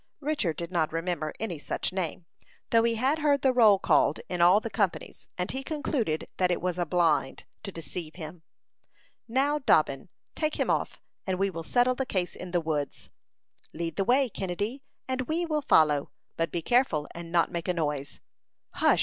Richard 0.21 0.57
did 0.57 0.71
not 0.71 0.91
remember 0.91 1.31
any 1.39 1.59
such 1.59 1.93
name, 1.93 2.25
though 2.71 2.81
he 2.81 2.95
had 2.95 3.19
heard 3.19 3.43
the 3.43 3.53
roll 3.53 3.77
called 3.77 4.19
in 4.29 4.41
all 4.41 4.59
the 4.59 4.71
companies, 4.71 5.27
and 5.37 5.51
he 5.51 5.61
concluded 5.61 6.27
that 6.37 6.49
it 6.49 6.59
was 6.59 6.79
a 6.79 6.87
"blind," 6.87 7.45
to 7.61 7.71
deceive 7.71 8.15
him. 8.15 8.41
"Now, 9.27 9.59
Dobbin, 9.59 10.09
take 10.33 10.55
him 10.59 10.71
off, 10.71 10.99
and 11.27 11.37
we 11.37 11.51
will 11.51 11.61
settle 11.61 11.93
the 11.93 12.07
case 12.07 12.35
in 12.35 12.49
the 12.49 12.59
woods." 12.61 13.11
"Lead 13.73 13.95
the 13.95 14.03
way, 14.03 14.27
Kennedy, 14.27 14.81
and 15.07 15.27
we 15.27 15.45
will 15.45 15.61
follow; 15.61 16.09
but 16.35 16.51
be 16.51 16.63
careful 16.63 17.07
and 17.13 17.31
not 17.31 17.51
make 17.51 17.67
a 17.67 17.71
noise." 17.75 18.21
"Hush!" 18.71 18.99